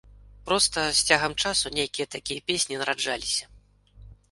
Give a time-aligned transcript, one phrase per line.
[0.47, 3.45] Проста, з цягам часу нейкія такія песні нараджаліся.